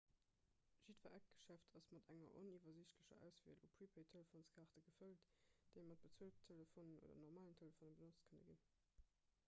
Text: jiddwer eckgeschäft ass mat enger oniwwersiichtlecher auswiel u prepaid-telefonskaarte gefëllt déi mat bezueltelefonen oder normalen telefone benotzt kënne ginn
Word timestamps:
jiddwer 0.85 1.11
eckgeschäft 1.15 1.75
ass 1.79 1.89
mat 1.95 2.07
enger 2.13 2.31
oniwwersiichtlecher 2.39 3.19
auswiel 3.27 3.59
u 3.67 3.69
prepaid-telefonskaarte 3.75 4.83
gefëllt 4.87 5.27
déi 5.75 5.85
mat 5.91 6.01
bezueltelefonen 6.07 6.99
oder 7.09 7.19
normalen 7.27 7.59
telefone 7.63 7.97
benotzt 8.01 8.27
kënne 8.33 8.49
ginn 8.49 8.65